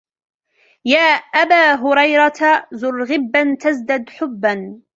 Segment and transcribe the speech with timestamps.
[0.85, 4.81] يَا أَبَا هُرَيْرَةَ زُرْ غِبًّا تَزْدَدْ حُبًّا